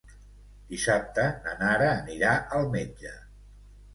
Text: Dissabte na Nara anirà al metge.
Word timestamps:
Dissabte 0.71 1.25
na 1.43 1.53
Nara 1.59 1.89
anirà 1.99 2.33
al 2.61 2.65
metge. 2.79 3.13